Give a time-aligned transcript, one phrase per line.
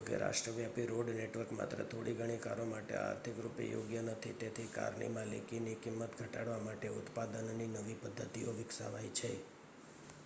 [0.01, 5.75] જોકે રાષ્ટ્રવ્યાપી road network માત્ર થોડીઘણી કારો માટે આર્થિક રૂપે યોગ્ય નથી તેથી કારની માલિકીની
[5.83, 9.31] કિંમત ઘટાડવા માટે ઉત્પાદનની નવી પદ્ધતિઓ વિકસાવાઈ છે